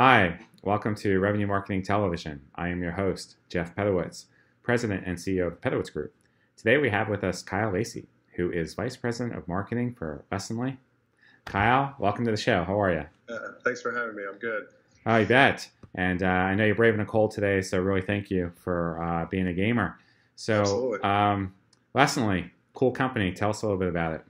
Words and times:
Hi, 0.00 0.38
welcome 0.62 0.94
to 0.94 1.18
Revenue 1.18 1.48
Marketing 1.48 1.82
Television. 1.82 2.40
I 2.54 2.68
am 2.68 2.80
your 2.80 2.92
host, 2.92 3.34
Jeff 3.48 3.74
Pedowitz, 3.74 4.26
President 4.62 5.02
and 5.04 5.18
CEO 5.18 5.48
of 5.48 5.60
Pedowitz 5.60 5.92
Group. 5.92 6.14
Today 6.56 6.78
we 6.78 6.88
have 6.88 7.08
with 7.08 7.24
us 7.24 7.42
Kyle 7.42 7.72
Lacey, 7.72 8.06
who 8.36 8.48
is 8.52 8.74
Vice 8.74 8.96
President 8.96 9.36
of 9.36 9.48
Marketing 9.48 9.92
for 9.92 10.24
Lessonly. 10.30 10.76
Kyle, 11.46 11.96
welcome 11.98 12.24
to 12.26 12.30
the 12.30 12.36
show. 12.36 12.62
How 12.62 12.80
are 12.80 12.92
you? 12.92 13.04
Uh, 13.28 13.38
thanks 13.64 13.82
for 13.82 13.90
having 13.90 14.14
me. 14.14 14.22
I'm 14.30 14.38
good. 14.38 14.68
Oh, 15.04 15.16
you 15.16 15.26
bet. 15.26 15.68
And 15.96 16.22
uh, 16.22 16.26
I 16.26 16.54
know 16.54 16.64
you're 16.64 16.76
braving 16.76 17.00
a 17.00 17.06
cold 17.06 17.32
today, 17.32 17.60
so 17.60 17.80
really 17.80 18.02
thank 18.02 18.30
you 18.30 18.52
for 18.62 19.02
uh, 19.02 19.26
being 19.26 19.48
a 19.48 19.52
gamer. 19.52 19.98
So, 20.36 21.02
um, 21.02 21.54
Lessonly, 21.92 22.50
cool 22.74 22.92
company. 22.92 23.32
Tell 23.32 23.50
us 23.50 23.62
a 23.62 23.66
little 23.66 23.80
bit 23.80 23.88
about 23.88 24.12
it. 24.12 24.22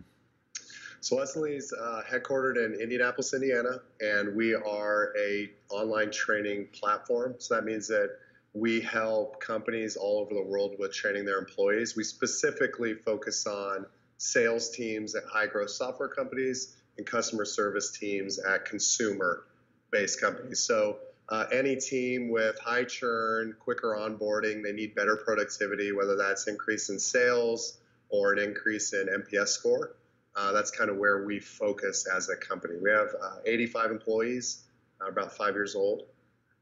So 1.01 1.17
Lessonly 1.17 1.57
is 1.57 1.73
uh, 1.73 2.03
headquartered 2.11 2.57
in 2.57 2.81
Indianapolis, 2.81 3.33
Indiana, 3.33 3.81
and 4.01 4.35
we 4.35 4.55
are 4.55 5.15
a 5.17 5.49
online 5.71 6.11
training 6.11 6.69
platform. 6.73 7.37
So 7.39 7.55
that 7.55 7.65
means 7.65 7.87
that 7.89 8.17
we 8.53 8.81
help 8.81 9.41
companies 9.41 9.97
all 9.97 10.19
over 10.19 10.35
the 10.35 10.43
world 10.43 10.75
with 10.79 10.93
training 10.93 11.25
their 11.25 11.39
employees. 11.39 11.95
We 11.95 12.03
specifically 12.03 12.95
focus 12.95 13.47
on 13.47 13.87
sales 14.17 14.71
teams 14.71 15.15
at 15.15 15.23
high 15.25 15.47
growth 15.47 15.71
software 15.71 16.09
companies 16.09 16.77
and 16.97 17.07
customer 17.07 17.45
service 17.45 17.93
teams 17.97 18.41
at 18.41 18.65
consumer 18.65 19.45
based 19.93 20.21
companies. 20.21 20.59
So 20.59 20.99
uh, 21.29 21.45
any 21.53 21.77
team 21.77 22.29
with 22.31 22.59
high 22.59 22.85
churn, 22.85 23.55
quicker 23.61 23.95
onboarding, 23.97 24.65
they 24.65 24.73
need 24.73 24.97
better 24.97 25.17
productivity, 25.17 25.93
whether 25.93 26.17
that's 26.17 26.49
increase 26.49 26.89
in 26.89 26.99
sales 26.99 27.79
or 28.09 28.33
an 28.33 28.41
increase 28.41 28.93
in 28.95 29.07
NPS 29.07 29.49
score. 29.49 29.95
Uh, 30.39 30.53
that's 30.53 30.71
kind 30.71 30.89
of 30.89 30.97
where 30.97 31.25
we 31.25 31.41
focus 31.41 32.07
as 32.07 32.29
a 32.29 32.37
company. 32.37 32.75
We 32.81 32.91
have 32.91 33.09
uh, 33.21 33.37
85 33.45 33.91
employees, 33.91 34.63
uh, 35.01 35.09
about 35.09 35.37
five 35.37 35.55
years 35.55 35.75
old, 35.75 36.05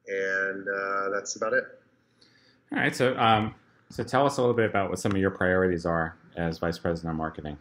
and 0.09 0.67
uh, 0.67 1.11
that's 1.11 1.37
about 1.37 1.53
it. 1.53 1.64
All 2.73 2.78
right. 2.78 2.97
So, 2.97 3.14
um, 3.19 3.55
so 3.91 4.03
tell 4.03 4.25
us 4.25 4.39
a 4.39 4.41
little 4.41 4.56
bit 4.56 4.70
about 4.70 4.89
what 4.89 4.98
some 4.98 5.12
of 5.12 5.19
your 5.19 5.31
priorities 5.31 5.84
are 5.84 6.17
as 6.36 6.59
vice 6.59 6.78
president 6.78 7.11
of 7.11 7.19
marketing. 7.19 7.59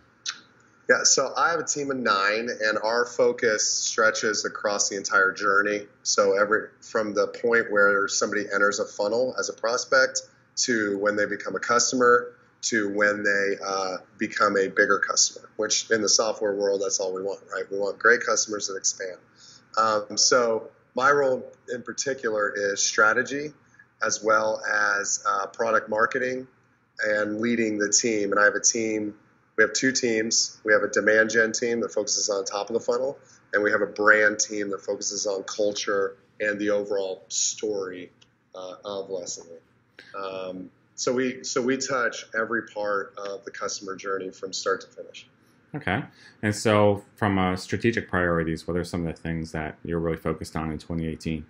Yeah, 0.90 1.04
so 1.04 1.34
I 1.36 1.50
have 1.50 1.60
a 1.60 1.66
team 1.66 1.92
of 1.92 1.98
nine, 1.98 2.48
and 2.62 2.78
our 2.82 3.06
focus 3.06 3.68
stretches 3.68 4.46
across 4.46 4.88
the 4.88 4.96
entire 4.96 5.34
journey. 5.34 5.82
So 6.04 6.40
every 6.40 6.70
from 6.82 7.14
the 7.14 7.28
point 7.28 7.72
where 7.72 8.08
somebody 8.08 8.46
enters 8.54 8.80
a 8.80 8.86
funnel 8.86 9.36
as 9.38 9.50
a 9.50 9.54
prospect 9.54 10.22
to 10.58 10.98
when 11.00 11.18
they 11.18 11.26
become 11.26 11.56
a 11.56 11.60
customer 11.60 12.36
to 12.64 12.90
when 12.90 13.24
they 13.24 13.56
uh, 13.66 13.98
become 14.18 14.58
a 14.58 14.68
bigger 14.68 15.00
customer. 15.00 15.50
Which 15.58 15.90
in 15.92 16.02
the 16.02 16.10
software 16.10 16.56
world, 16.56 16.82
that's 16.84 17.00
all 17.00 17.14
we 17.14 17.22
want, 17.22 17.42
right? 17.54 17.64
We 17.72 17.78
want 17.78 18.00
great 18.00 18.22
customers 18.22 18.68
that 18.68 18.76
expand. 18.76 19.18
Um, 19.78 20.18
so 20.18 20.70
my 20.96 21.12
role 21.12 21.52
in 21.74 21.84
particular 21.84 22.54
is 22.56 22.82
strategy, 22.84 23.54
as 24.06 24.24
well 24.24 24.62
as 25.00 25.24
uh, 25.28 25.48
product 25.48 25.90
marketing 25.90 26.48
and 27.04 27.42
leading 27.42 27.78
the 27.78 27.90
team. 27.90 28.32
And 28.32 28.40
I 28.40 28.46
have 28.46 28.56
a 28.56 28.62
team 28.62 29.16
we 29.58 29.64
have 29.64 29.74
two 29.74 29.92
teams. 29.92 30.60
We 30.64 30.74
have 30.74 30.84
a 30.84 30.90
demand 30.90 31.30
gen 31.30 31.52
team 31.54 31.80
that 31.82 31.92
focuses 31.92 32.30
on 32.30 32.44
top 32.46 32.70
of 32.70 32.74
the 32.74 32.80
funnel, 32.80 33.18
and 33.54 33.64
we 33.64 33.72
have 33.72 33.82
a 33.82 33.88
brand 33.88 34.40
team 34.40 34.70
that 34.72 34.82
focuses 34.82 35.26
on 35.26 35.44
culture 35.44 36.18
and 36.40 36.60
the 36.60 36.72
overall 36.72 37.24
story 37.30 38.12
uh, 38.54 38.76
of 38.84 39.10
Lessonly. 39.10 39.60
Um, 40.18 40.70
so 40.96 41.14
we 41.14 41.44
so 41.44 41.62
we 41.62 41.78
touch 41.78 42.26
every 42.40 42.64
part 42.68 43.14
of 43.18 43.44
the 43.46 43.52
customer 43.52 43.96
journey 43.96 44.32
from 44.32 44.54
start 44.54 44.82
to 44.82 44.88
finish. 44.88 45.28
Okay, 45.76 46.04
and 46.42 46.56
so 46.56 47.04
from 47.16 47.38
uh, 47.38 47.56
strategic 47.56 48.10
priorities, 48.10 48.68
what 48.68 48.78
are 48.78 48.84
some 48.84 49.06
of 49.06 49.14
the 49.14 49.22
things 49.22 49.52
that 49.52 49.78
you're 49.84 50.00
really 50.00 50.18
focused 50.18 50.56
on 50.56 50.72
in 50.72 50.78
2018? 50.78 51.46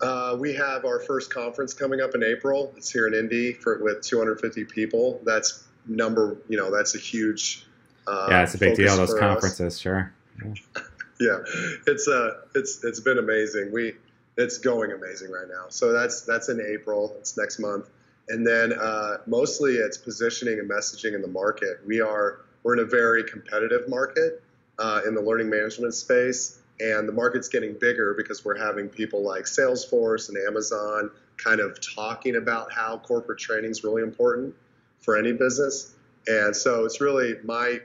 Uh, 0.00 0.36
we 0.38 0.54
have 0.54 0.84
our 0.84 1.00
first 1.00 1.32
conference 1.32 1.74
coming 1.74 2.00
up 2.00 2.14
in 2.14 2.22
April. 2.22 2.72
It's 2.76 2.90
here 2.90 3.06
in 3.06 3.14
Indy 3.14 3.52
for, 3.52 3.82
with 3.82 4.02
250 4.02 4.64
people. 4.64 5.20
That's 5.24 5.64
number, 5.86 6.38
you 6.48 6.56
know, 6.56 6.70
that's 6.74 6.94
a 6.94 6.98
huge. 6.98 7.66
Uh, 8.06 8.28
yeah, 8.30 8.42
it's 8.42 8.54
a 8.54 8.58
big 8.58 8.76
deal. 8.76 8.96
Those 8.96 9.14
conferences, 9.14 9.74
us. 9.74 9.78
sure. 9.78 10.12
Yeah. 10.44 10.54
yeah, 11.20 11.38
it's 11.86 12.08
uh, 12.08 12.40
it's 12.54 12.84
it's 12.84 13.00
been 13.00 13.18
amazing. 13.18 13.72
We 13.72 13.94
it's 14.36 14.58
going 14.58 14.92
amazing 14.92 15.30
right 15.30 15.48
now. 15.48 15.66
So 15.68 15.92
that's 15.92 16.22
that's 16.22 16.48
in 16.48 16.60
April. 16.60 17.16
It's 17.18 17.36
next 17.36 17.58
month, 17.58 17.90
and 18.28 18.46
then 18.46 18.72
uh, 18.72 19.18
mostly 19.26 19.74
it's 19.74 19.96
positioning 19.96 20.58
and 20.58 20.70
messaging 20.70 21.14
in 21.14 21.22
the 21.22 21.28
market. 21.28 21.80
We 21.86 22.00
are 22.00 22.40
we're 22.62 22.74
in 22.74 22.80
a 22.80 22.88
very 22.88 23.24
competitive 23.24 23.88
market 23.88 24.42
uh, 24.78 25.00
in 25.06 25.14
the 25.14 25.22
learning 25.22 25.48
management 25.48 25.94
space, 25.94 26.58
and 26.80 27.08
the 27.08 27.12
market's 27.12 27.48
getting 27.48 27.76
bigger 27.80 28.14
because 28.14 28.44
we're 28.44 28.58
having 28.58 28.88
people 28.88 29.22
like 29.22 29.44
Salesforce 29.44 30.28
and 30.28 30.38
Amazon 30.46 31.10
kind 31.36 31.60
of 31.60 31.78
talking 31.94 32.36
about 32.36 32.72
how 32.72 32.98
corporate 32.98 33.38
training 33.38 33.70
is 33.70 33.84
really 33.84 34.02
important 34.02 34.54
for 35.00 35.16
any 35.16 35.32
business. 35.32 35.94
And 36.26 36.54
so 36.54 36.84
it's 36.84 37.00
really 37.00 37.36
my 37.44 37.80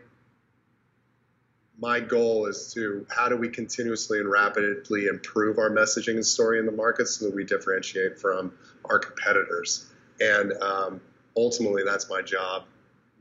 my 1.80 2.00
goal 2.00 2.46
is 2.46 2.74
to 2.74 3.06
how 3.10 3.28
do 3.30 3.36
we 3.36 3.50
continuously 3.50 4.20
and 4.20 4.30
rapidly 4.30 5.08
improve 5.08 5.58
our 5.58 5.70
messaging 5.70 6.16
and 6.16 6.26
story 6.26 6.60
in 6.60 6.66
the 6.66 6.72
market 6.72 7.08
so 7.08 7.26
that 7.26 7.36
we 7.36 7.44
differentiate 7.44 8.20
from 8.20 8.54
our 8.86 9.00
competitors. 9.00 9.90
And 10.20 10.54
um, 10.62 11.02
ultimately, 11.36 11.84
that's 11.84 12.10
my 12.10 12.22
job 12.22 12.64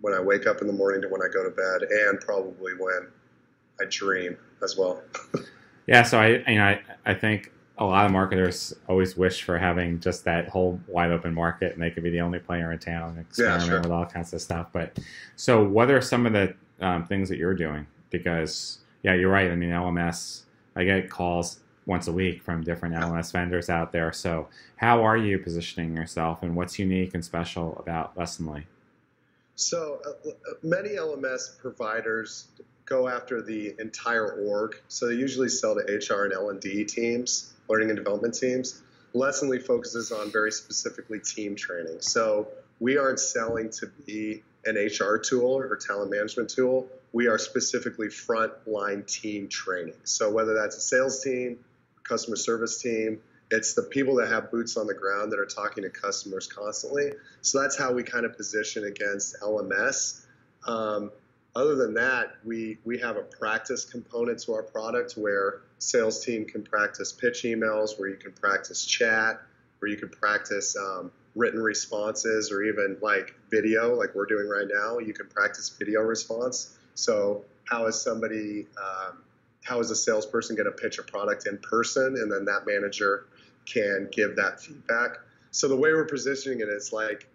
when 0.00 0.14
I 0.14 0.20
wake 0.20 0.46
up 0.46 0.60
in 0.60 0.66
the 0.66 0.72
morning 0.72 1.00
to 1.02 1.08
when 1.08 1.22
I 1.22 1.28
go 1.32 1.44
to 1.44 1.50
bed, 1.50 1.88
and 1.88 2.20
probably 2.20 2.72
when 2.78 3.08
I 3.80 3.84
dream 3.88 4.36
as 4.62 4.76
well. 4.76 5.02
yeah, 5.86 6.02
so 6.02 6.20
I 6.20 6.28
you 6.48 6.56
know 6.56 6.64
I, 6.64 6.80
I 7.06 7.14
think 7.14 7.52
a 7.78 7.84
lot 7.84 8.04
of 8.04 8.12
marketers 8.12 8.74
always 8.88 9.16
wish 9.16 9.42
for 9.42 9.58
having 9.58 9.98
just 9.98 10.24
that 10.24 10.48
whole 10.48 10.78
wide 10.86 11.10
open 11.10 11.34
market 11.34 11.72
and 11.72 11.82
they 11.82 11.90
could 11.90 12.02
be 12.02 12.10
the 12.10 12.20
only 12.20 12.38
player 12.38 12.70
in 12.70 12.78
town 12.78 13.10
and 13.10 13.18
experiment 13.20 13.62
yeah, 13.62 13.68
sure. 13.68 13.80
with 13.80 13.90
all 13.90 14.04
kinds 14.04 14.32
of 14.32 14.40
stuff. 14.40 14.68
But 14.72 14.98
so, 15.36 15.64
what 15.64 15.90
are 15.90 16.00
some 16.00 16.26
of 16.26 16.32
the 16.32 16.54
um, 16.80 17.06
things 17.06 17.28
that 17.28 17.38
you're 17.38 17.54
doing? 17.54 17.86
Because 18.10 18.78
yeah, 19.02 19.14
you're 19.14 19.30
right. 19.30 19.50
I 19.50 19.56
mean, 19.56 19.70
LMS. 19.70 20.42
I 20.74 20.84
get 20.84 21.10
calls 21.10 21.60
once 21.86 22.06
a 22.06 22.12
week 22.12 22.42
from 22.42 22.62
different 22.62 22.94
LMS 22.94 23.32
vendors 23.32 23.68
out 23.68 23.92
there. 23.92 24.12
So, 24.12 24.48
how 24.76 25.02
are 25.04 25.16
you 25.16 25.38
positioning 25.38 25.96
yourself, 25.96 26.42
and 26.42 26.56
what's 26.56 26.78
unique 26.78 27.14
and 27.14 27.24
special 27.24 27.76
about 27.78 28.16
Lessonly? 28.16 28.64
So, 29.54 30.00
uh, 30.06 30.28
uh 30.28 30.32
many 30.62 30.90
LMS 30.90 31.58
providers 31.58 32.48
go 32.84 33.08
after 33.08 33.40
the 33.40 33.74
entire 33.78 34.32
org. 34.32 34.76
So 34.88 35.08
they 35.08 35.14
usually 35.14 35.48
sell 35.48 35.74
to 35.74 35.80
HR 35.80 36.24
and 36.24 36.32
L&D 36.32 36.84
teams 36.84 37.52
learning 37.68 37.90
and 37.90 37.96
development 37.96 38.34
teams. 38.34 38.82
Lessonly 39.14 39.62
focuses 39.62 40.12
on 40.12 40.30
very 40.30 40.52
specifically 40.52 41.20
team 41.20 41.54
training. 41.54 42.00
So 42.00 42.48
we 42.80 42.98
aren't 42.98 43.20
selling 43.20 43.70
to 43.70 43.86
be 44.06 44.42
an 44.64 44.76
HR 44.76 45.18
tool 45.18 45.56
or 45.56 45.76
talent 45.76 46.10
management 46.10 46.50
tool. 46.50 46.88
We 47.12 47.28
are 47.28 47.38
specifically 47.38 48.08
frontline 48.08 49.06
team 49.06 49.48
training. 49.48 49.94
So 50.04 50.30
whether 50.30 50.54
that's 50.54 50.76
a 50.76 50.80
sales 50.80 51.22
team, 51.22 51.58
customer 52.04 52.36
service 52.36 52.80
team, 52.80 53.20
it's 53.50 53.74
the 53.74 53.82
people 53.82 54.16
that 54.16 54.28
have 54.28 54.50
boots 54.50 54.76
on 54.76 54.86
the 54.86 54.94
ground 54.94 55.30
that 55.32 55.38
are 55.38 55.46
talking 55.46 55.82
to 55.84 55.90
customers 55.90 56.46
constantly. 56.46 57.12
So 57.42 57.60
that's 57.60 57.78
how 57.78 57.92
we 57.92 58.02
kind 58.02 58.24
of 58.24 58.36
position 58.36 58.84
against 58.84 59.36
LMS. 59.40 60.24
Um, 60.66 61.12
other 61.54 61.74
than 61.74 61.94
that, 61.94 62.36
we, 62.44 62.78
we 62.84 62.98
have 63.00 63.16
a 63.16 63.22
practice 63.22 63.84
component 63.84 64.40
to 64.44 64.54
our 64.54 64.62
product 64.62 65.14
where 65.18 65.60
sales 65.78 66.24
team 66.24 66.46
can 66.46 66.62
practice 66.62 67.12
pitch 67.12 67.42
emails, 67.42 67.98
where 67.98 68.08
you 68.08 68.16
can 68.16 68.32
practice 68.32 68.86
chat, 68.86 69.42
where 69.78 69.90
you 69.90 69.98
can 69.98 70.08
practice 70.08 70.74
um, 70.76 71.12
written 71.36 71.60
responses, 71.60 72.50
or 72.50 72.62
even 72.62 72.96
like 73.02 73.34
video, 73.50 73.94
like 73.94 74.14
we're 74.14 74.26
doing 74.26 74.48
right 74.48 74.68
now. 74.72 74.98
You 74.98 75.12
can 75.12 75.26
practice 75.26 75.68
video 75.68 76.00
response. 76.00 76.78
So 76.94 77.44
how 77.64 77.86
is 77.86 78.00
somebody, 78.00 78.66
um, 78.78 79.18
how 79.62 79.80
is 79.80 79.90
a 79.90 79.96
salesperson 79.96 80.56
going 80.56 80.66
to 80.66 80.72
pitch 80.72 80.98
a 80.98 81.02
product 81.02 81.46
in 81.46 81.58
person, 81.58 82.16
and 82.16 82.30
then 82.30 82.44
that 82.46 82.66
manager 82.66 83.26
can 83.66 84.08
give 84.10 84.36
that 84.36 84.60
feedback. 84.60 85.18
So 85.50 85.68
the 85.68 85.76
way 85.76 85.92
we're 85.92 86.04
positioning 86.04 86.60
it 86.60 86.68
is 86.68 86.92
like 86.92 87.28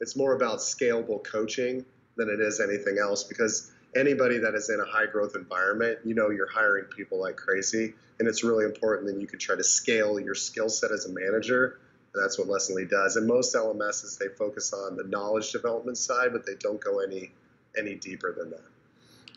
it's 0.00 0.16
more 0.16 0.34
about 0.34 0.58
scalable 0.58 1.22
coaching 1.24 1.84
than 2.16 2.28
it 2.28 2.40
is 2.40 2.60
anything 2.60 2.98
else 2.98 3.24
because 3.24 3.70
anybody 3.94 4.38
that 4.38 4.54
is 4.54 4.68
in 4.68 4.80
a 4.80 4.84
high 4.84 5.06
growth 5.06 5.34
environment, 5.36 6.00
you 6.04 6.14
know 6.14 6.30
you're 6.30 6.50
hiring 6.50 6.84
people 6.86 7.20
like 7.20 7.36
crazy. 7.36 7.94
And 8.18 8.28
it's 8.28 8.44
really 8.44 8.64
important 8.64 9.12
that 9.12 9.20
you 9.20 9.26
can 9.26 9.38
try 9.38 9.56
to 9.56 9.64
scale 9.64 10.20
your 10.20 10.34
skill 10.34 10.68
set 10.68 10.90
as 10.92 11.06
a 11.06 11.12
manager. 11.12 11.78
And 12.12 12.22
that's 12.22 12.38
what 12.38 12.48
Lessonly 12.48 12.88
does. 12.88 13.16
And 13.16 13.26
most 13.26 13.54
LMSs, 13.54 14.18
they 14.18 14.28
focus 14.28 14.72
on 14.72 14.96
the 14.96 15.04
knowledge 15.04 15.52
development 15.52 15.98
side, 15.98 16.32
but 16.32 16.44
they 16.44 16.54
don't 16.58 16.80
go 16.80 17.00
any 17.00 17.32
any 17.76 17.94
deeper 17.94 18.34
than 18.36 18.50
that. 18.50 18.71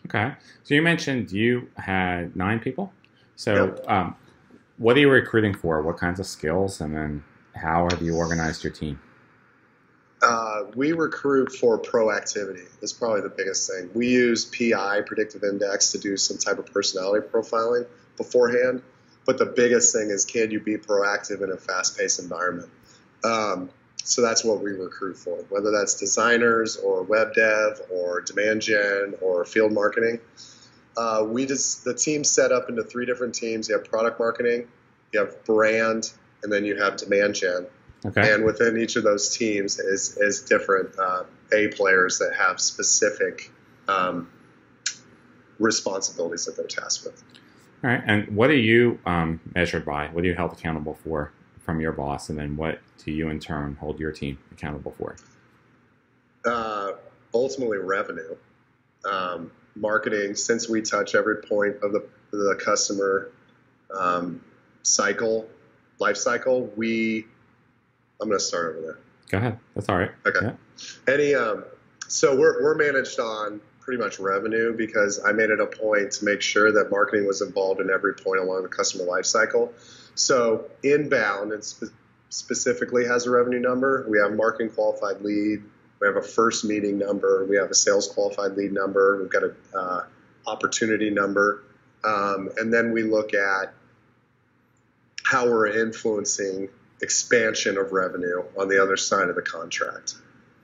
Okay. 0.05 0.33
So 0.63 0.73
you 0.73 0.81
mentioned 0.81 1.31
you 1.31 1.69
had 1.77 2.35
nine 2.35 2.59
people. 2.59 2.93
So 3.35 3.65
yep. 3.65 3.89
um, 3.89 4.15
what 4.77 4.95
are 4.95 4.99
you 4.99 5.09
recruiting 5.09 5.53
for? 5.53 5.81
What 5.81 5.97
kinds 5.97 6.19
of 6.19 6.25
skills? 6.25 6.79
And 6.79 6.95
then 6.95 7.23
how 7.55 7.87
have 7.89 8.01
you 8.01 8.15
organized 8.15 8.63
your 8.63 8.73
team? 8.73 8.99
Uh, 10.21 10.63
we 10.75 10.91
recruit 10.93 11.51
for 11.51 11.77
proactivity 11.79 12.65
is 12.81 12.93
probably 12.93 13.21
the 13.21 13.29
biggest 13.29 13.69
thing. 13.69 13.89
We 13.93 14.07
use 14.07 14.45
PI, 14.45 15.01
predictive 15.01 15.43
index, 15.43 15.91
to 15.91 15.99
do 15.99 16.17
some 16.17 16.37
type 16.37 16.57
of 16.57 16.65
personality 16.67 17.27
profiling 17.27 17.85
beforehand. 18.17 18.81
But 19.25 19.37
the 19.37 19.45
biggest 19.45 19.93
thing 19.93 20.09
is 20.09 20.23
can 20.25 20.51
you 20.51 20.59
be 20.59 20.77
proactive 20.77 21.41
in 21.43 21.51
a 21.51 21.57
fast-paced 21.57 22.19
environment? 22.19 22.69
Um, 23.23 23.69
so 24.05 24.21
that's 24.21 24.43
what 24.43 24.61
we 24.61 24.71
recruit 24.71 25.17
for, 25.17 25.37
whether 25.49 25.71
that's 25.71 25.95
designers 25.95 26.77
or 26.77 27.01
web 27.01 27.33
dev 27.33 27.81
or 27.91 28.21
demand 28.21 28.61
gen 28.61 29.15
or 29.19 29.43
field 29.45 29.73
marketing. 29.73 30.19
Uh, 30.95 31.25
we 31.27 31.47
just 31.47 31.83
the 31.83 31.93
team's 31.93 32.29
set 32.29 32.51
up 32.51 32.69
into 32.69 32.83
three 32.83 33.07
different 33.07 33.33
teams. 33.33 33.67
You 33.67 33.75
have 33.75 33.89
product 33.89 34.19
marketing, 34.19 34.67
you 35.11 35.19
have 35.19 35.43
brand, 35.43 36.11
and 36.43 36.53
then 36.53 36.65
you 36.65 36.75
have 36.77 36.97
demand 36.97 37.33
gen. 37.33 37.65
Okay. 38.05 38.31
And 38.31 38.45
within 38.45 38.77
each 38.77 38.95
of 38.95 39.03
those 39.03 39.35
teams 39.35 39.79
is 39.79 40.17
is 40.17 40.41
different 40.41 40.97
uh, 40.99 41.23
A 41.51 41.69
players 41.69 42.19
that 42.19 42.35
have 42.37 42.61
specific 42.61 43.51
um, 43.87 44.29
responsibilities 45.57 46.45
that 46.45 46.55
they're 46.55 46.67
tasked 46.67 47.05
with. 47.05 47.23
All 47.83 47.89
right. 47.89 48.03
And 48.05 48.35
what 48.35 48.51
are 48.51 48.55
you 48.55 48.99
um, 49.07 49.39
measured 49.55 49.83
by? 49.83 50.09
What 50.09 50.23
are 50.23 50.27
you 50.27 50.35
held 50.35 50.53
accountable 50.53 50.93
for 50.93 51.31
from 51.65 51.81
your 51.81 51.91
boss? 51.91 52.29
And 52.29 52.37
then 52.37 52.55
what 52.55 52.79
do 53.03 53.11
you 53.11 53.29
in 53.29 53.39
turn 53.39 53.75
hold 53.79 53.99
your 53.99 54.11
team 54.11 54.37
accountable 54.51 54.93
for? 54.97 55.15
Uh, 56.45 56.91
ultimately, 57.33 57.79
revenue. 57.79 58.35
Um, 59.03 59.51
marketing, 59.75 60.35
since 60.35 60.69
we 60.69 60.81
touch 60.81 61.15
every 61.15 61.41
point 61.41 61.77
of 61.81 61.91
the, 61.91 62.07
the 62.31 62.59
customer 62.63 63.31
um, 63.95 64.41
cycle, 64.83 65.49
life 65.99 66.17
cycle, 66.17 66.71
we, 66.75 67.25
I'm 68.21 68.29
going 68.29 68.39
to 68.39 68.43
start 68.43 68.77
over 68.77 68.81
there. 68.81 68.99
Go 69.29 69.37
ahead. 69.39 69.59
That's 69.73 69.89
all 69.89 69.97
right. 69.97 70.11
Okay. 70.25 70.45
Yeah. 70.45 71.13
Any, 71.13 71.35
um, 71.35 71.65
so 72.07 72.35
we're, 72.35 72.63
we're 72.63 72.75
managed 72.75 73.19
on 73.19 73.59
pretty 73.85 74.01
much 74.01 74.19
revenue 74.19 74.75
because 74.75 75.23
I 75.23 75.31
made 75.31 75.51
it 75.51 75.59
a 75.59 75.67
point 75.67 76.11
to 76.13 76.25
make 76.25 76.41
sure 76.41 76.71
that 76.71 76.89
marketing 76.91 77.25
was 77.25 77.41
involved 77.41 77.79
in 77.79 77.89
every 77.89 78.15
point 78.15 78.41
along 78.41 78.63
the 78.63 78.69
customer 78.69 79.05
life 79.05 79.25
cycle. 79.25 79.71
So 80.15 80.65
inbound, 80.83 81.51
it 81.53 81.63
spe- 81.63 81.93
specifically 82.29 83.05
has 83.05 83.27
a 83.27 83.29
revenue 83.29 83.59
number. 83.59 84.05
We 84.09 84.17
have 84.17 84.33
marketing 84.33 84.71
qualified 84.71 85.21
lead, 85.21 85.63
we 85.99 86.07
have 86.07 86.17
a 86.17 86.21
first 86.21 86.65
meeting 86.65 86.97
number. 86.97 87.45
We 87.45 87.57
have 87.57 87.71
a 87.71 87.75
sales 87.75 88.07
qualified 88.07 88.57
lead 88.57 88.73
number. 88.73 89.21
We've 89.21 89.29
got 89.29 89.43
an 89.43 89.55
uh, 89.73 90.01
opportunity 90.45 91.09
number. 91.09 91.63
Um, 92.03 92.49
and 92.57 92.73
then 92.73 92.91
we 92.91 93.03
look 93.03 93.33
at 93.33 93.73
how 95.23 95.45
we're 95.45 95.67
influencing 95.67 96.69
expansion 97.01 97.77
of 97.77 97.91
revenue 97.91 98.43
on 98.57 98.67
the 98.67 98.81
other 98.81 98.97
side 98.97 99.29
of 99.29 99.35
the 99.35 99.41
contract. 99.41 100.15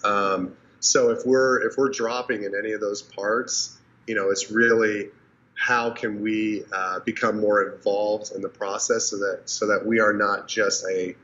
Um, 0.03 0.55
so 0.81 1.11
if 1.11 1.25
we're 1.25 1.65
if 1.67 1.77
we're 1.77 1.89
dropping 1.89 2.43
in 2.43 2.53
any 2.55 2.73
of 2.73 2.81
those 2.81 3.01
parts, 3.01 3.77
you 4.07 4.15
know, 4.15 4.29
it's 4.29 4.51
really 4.51 5.09
how 5.53 5.91
can 5.91 6.21
we 6.21 6.63
uh, 6.73 6.99
become 7.01 7.39
more 7.39 7.71
involved 7.71 8.31
in 8.35 8.41
the 8.41 8.49
process 8.49 9.05
so 9.05 9.17
that 9.17 9.43
so 9.45 9.67
that 9.67 9.85
we 9.85 9.99
are 9.99 10.11
not 10.11 10.47
just 10.47 10.83
a 10.91 11.15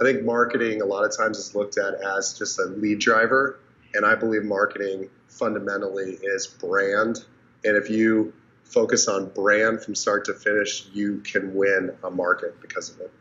I 0.00 0.04
think 0.04 0.24
marketing 0.24 0.80
a 0.80 0.86
lot 0.86 1.04
of 1.04 1.16
times 1.16 1.38
is 1.38 1.54
looked 1.54 1.78
at 1.78 1.94
as 1.94 2.36
just 2.36 2.58
a 2.58 2.64
lead 2.64 2.98
driver, 2.98 3.60
and 3.94 4.04
I 4.04 4.14
believe 4.14 4.44
marketing 4.44 5.10
fundamentally 5.28 6.18
is 6.22 6.46
brand. 6.46 7.18
And 7.64 7.76
if 7.76 7.90
you 7.90 8.32
focus 8.64 9.06
on 9.06 9.28
brand 9.28 9.82
from 9.82 9.94
start 9.94 10.24
to 10.24 10.34
finish, 10.34 10.86
you 10.92 11.18
can 11.18 11.54
win 11.54 11.94
a 12.02 12.10
market 12.10 12.60
because 12.60 12.90
of 12.90 13.00
it. 13.00 13.12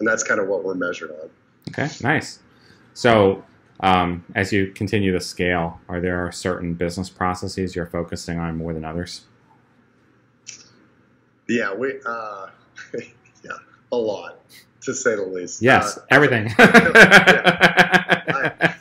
And 0.00 0.08
that's 0.08 0.24
kind 0.24 0.40
of 0.40 0.48
what 0.48 0.64
we're 0.64 0.74
measured 0.74 1.12
on. 1.12 1.30
Okay, 1.68 1.88
nice. 2.02 2.40
So, 2.94 3.44
um, 3.82 4.24
as 4.34 4.52
you 4.52 4.72
continue 4.72 5.12
to 5.12 5.20
scale, 5.20 5.80
are 5.88 6.00
there 6.00 6.30
certain 6.32 6.74
business 6.74 7.10
processes 7.10 7.74
you're 7.74 7.86
focusing 7.86 8.38
on 8.38 8.56
more 8.56 8.72
than 8.72 8.84
others? 8.84 9.22
Yeah, 11.48 11.74
we 11.74 11.94
uh, 12.06 12.46
yeah, 12.94 13.52
a 13.90 13.96
lot 13.96 14.40
to 14.82 14.94
say 14.94 15.16
the 15.16 15.22
least. 15.22 15.62
Yes, 15.62 15.98
uh, 15.98 16.02
everything. 16.10 16.52
I, 16.58 18.74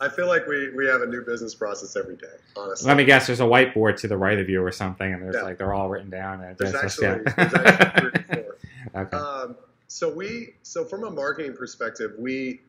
I, 0.00 0.08
feel 0.08 0.26
like 0.26 0.46
we, 0.46 0.70
we 0.70 0.86
have 0.86 1.02
a 1.02 1.06
new 1.06 1.22
business 1.22 1.54
process 1.54 1.96
every 1.96 2.16
day, 2.16 2.26
honestly. 2.56 2.88
Let 2.88 2.96
me 2.96 3.04
guess, 3.04 3.26
there's 3.26 3.40
a 3.40 3.44
whiteboard 3.44 3.98
to 4.00 4.08
the 4.08 4.16
right 4.16 4.38
of 4.38 4.48
you 4.48 4.62
or 4.62 4.72
something, 4.72 5.12
and 5.12 5.22
there's 5.22 5.34
yeah. 5.34 5.42
like 5.42 5.58
they're 5.58 5.74
all 5.74 5.88
written 5.88 6.10
down. 6.10 6.42
And 6.42 6.56
there's, 6.56 6.74
actually, 6.74 7.06
yeah. 7.06 7.18
there's 7.36 7.54
actually 7.54 8.10
three 8.10 8.20
or 8.20 8.44
four. 8.44 8.56
Okay. 8.96 9.16
Um, 9.16 9.56
so 9.88 10.12
we 10.12 10.54
so 10.62 10.84
from 10.84 11.02
a 11.02 11.10
marketing 11.10 11.56
perspective, 11.56 12.12
we 12.16 12.60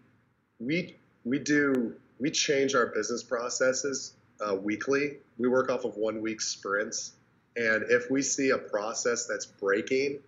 we 0.59 0.95
we 1.25 1.39
do 1.39 1.95
we 2.19 2.31
change 2.31 2.75
our 2.75 2.85
business 2.85 3.23
processes 3.23 4.13
uh, 4.39 4.55
weekly. 4.55 5.17
We 5.37 5.49
work 5.49 5.69
off 5.69 5.83
of 5.83 5.97
one 5.97 6.21
week 6.21 6.39
sprints, 6.39 7.11
and 7.57 7.83
if 7.89 8.09
we 8.09 8.21
see 8.21 8.51
a 8.51 8.57
process 8.57 9.25
that's 9.25 9.45
breaking 9.45 10.19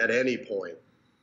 at 0.00 0.10
any 0.10 0.36
point, 0.36 0.74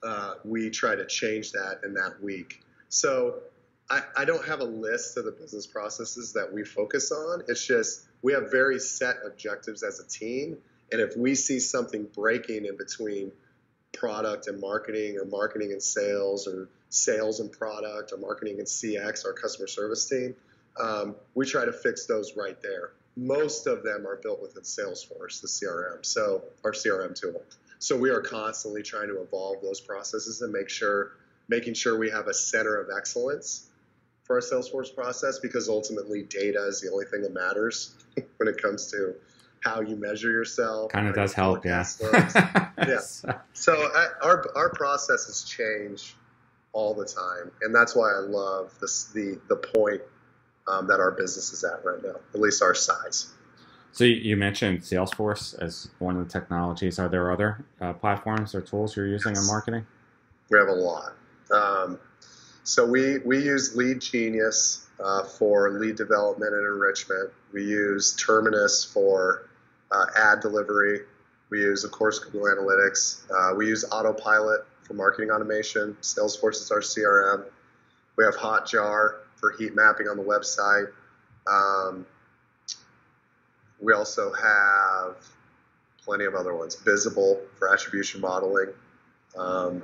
uh, 0.03 0.35
we 0.45 0.69
try 0.69 0.95
to 0.95 1.05
change 1.05 1.51
that 1.51 1.81
in 1.83 1.95
that 1.95 2.21
week. 2.21 2.61
So 2.89 3.41
I, 3.89 4.03
I, 4.15 4.25
don't 4.25 4.45
have 4.45 4.59
a 4.59 4.65
list 4.65 5.17
of 5.17 5.25
the 5.25 5.31
business 5.31 5.65
processes 5.67 6.33
that 6.33 6.51
we 6.53 6.63
focus 6.63 7.11
on. 7.11 7.43
It's 7.47 7.65
just 7.65 8.05
we 8.21 8.33
have 8.33 8.51
very 8.51 8.79
set 8.79 9.17
objectives 9.25 9.83
as 9.83 9.99
a 9.99 10.07
team. 10.07 10.57
And 10.91 11.01
if 11.01 11.17
we 11.17 11.35
see 11.35 11.59
something 11.59 12.07
breaking 12.13 12.65
in 12.65 12.77
between 12.77 13.31
product 13.93 14.47
and 14.47 14.59
marketing 14.59 15.17
or 15.17 15.25
marketing 15.25 15.71
and 15.71 15.81
sales 15.81 16.47
or 16.47 16.69
sales 16.95 17.39
and 17.39 17.51
product 17.51 18.13
our 18.13 18.17
marketing 18.17 18.59
and 18.59 18.67
CX, 18.67 19.25
our 19.25 19.33
customer 19.33 19.67
service 19.67 20.07
team, 20.07 20.35
um, 20.79 21.15
we 21.33 21.45
try 21.45 21.65
to 21.65 21.73
fix 21.73 22.05
those 22.05 22.35
right 22.35 22.61
there. 22.61 22.93
Most 23.17 23.67
of 23.67 23.83
them 23.83 24.05
are 24.07 24.17
built 24.17 24.41
within 24.41 24.63
Salesforce, 24.63 25.41
the 25.41 25.47
CRM, 25.47 26.05
so 26.05 26.43
our 26.63 26.71
CRM 26.71 27.19
tool. 27.19 27.41
So 27.79 27.97
we 27.97 28.09
are 28.09 28.21
constantly 28.21 28.81
trying 28.81 29.07
to 29.07 29.21
evolve 29.21 29.61
those 29.61 29.79
processes 29.79 30.41
and 30.41 30.51
make 30.51 30.69
sure, 30.69 31.11
making 31.47 31.75
sure 31.75 31.97
we 31.97 32.09
have 32.09 32.27
a 32.27 32.33
center 32.33 32.75
of 32.77 32.89
excellence 32.95 33.69
for 34.23 34.37
our 34.37 34.41
Salesforce 34.41 34.93
process 34.93 35.39
because 35.39 35.69
ultimately 35.69 36.23
data 36.23 36.65
is 36.67 36.81
the 36.81 36.91
only 36.91 37.05
thing 37.05 37.21
that 37.21 37.33
matters 37.33 37.93
when 38.37 38.49
it 38.49 38.61
comes 38.61 38.91
to 38.91 39.15
how 39.61 39.81
you 39.81 39.95
measure 39.95 40.29
yourself. 40.29 40.91
Kind 40.91 41.07
of 41.07 41.15
does 41.15 41.33
help, 41.33 41.65
yeah. 41.65 41.85
yeah. 42.77 42.99
So 43.53 43.73
I, 43.73 44.07
our 44.21 44.45
our 44.55 44.69
processes 44.69 45.43
change 45.43 46.15
all 46.75 46.93
the 46.93 47.05
time, 47.05 47.51
and 47.61 47.73
that's 47.73 47.95
why 47.95 48.11
I 48.11 48.19
love 48.19 48.71
this 48.81 49.05
the 49.05 49.39
the 49.47 49.55
point 49.55 50.01
um, 50.67 50.87
that 50.87 50.99
our 50.99 51.11
business 51.11 51.53
is 51.53 51.63
at 51.63 51.83
right 51.85 52.03
now, 52.03 52.19
at 52.33 52.39
least 52.39 52.61
our 52.61 52.75
size. 52.75 53.31
So 53.93 54.03
you 54.03 54.35
mentioned 54.35 54.81
Salesforce 54.81 55.57
as 55.61 55.89
one 55.99 56.17
of 56.17 56.27
the 56.27 56.31
technologies. 56.31 56.99
Are 56.99 57.07
there 57.07 57.31
other 57.31 57.65
uh, 57.79 57.93
platforms 57.93 58.53
or 58.53 58.59
tools 58.59 58.95
you're 58.95 59.07
using 59.07 59.35
yes. 59.35 59.41
in 59.41 59.47
marketing? 59.47 59.85
We 60.51 60.59
have 60.59 60.67
a 60.67 60.73
lot. 60.73 61.13
Um, 61.49 61.97
so 62.65 62.85
we 62.85 63.19
we 63.19 63.37
use 63.37 63.75
LeadGenius 63.75 64.85
uh, 65.01 65.23
for 65.23 65.71
lead 65.71 65.95
development 65.95 66.53
and 66.53 66.65
enrichment. 66.65 67.31
We 67.53 67.63
use 67.63 68.15
Terminus 68.17 68.83
for 68.83 69.47
uh, 69.91 70.05
ad 70.17 70.41
delivery. 70.41 70.99
We 71.49 71.59
use, 71.59 71.85
of 71.85 71.91
course, 71.91 72.19
Google 72.19 72.47
Analytics. 72.47 73.21
Uh, 73.31 73.55
we 73.55 73.67
use 73.67 73.85
Autopilot 73.89 74.65
for 74.85 74.93
marketing 74.93 75.31
automation. 75.31 75.97
Salesforce 76.01 76.61
is 76.61 76.71
our 76.71 76.79
CRM. 76.79 77.45
We 78.17 78.23
have 78.23 78.35
Hotjar 78.35 79.15
for 79.35 79.51
heat 79.57 79.75
mapping 79.75 80.07
on 80.07 80.17
the 80.17 80.23
website. 80.23 80.91
Um, 81.47 82.05
we 83.81 83.93
also 83.93 84.31
have 84.31 85.17
plenty 86.03 86.25
of 86.25 86.35
other 86.35 86.55
ones. 86.55 86.75
Bizible 86.75 87.41
for 87.57 87.73
attribution 87.73 88.21
modeling. 88.21 88.69
Um, 89.37 89.83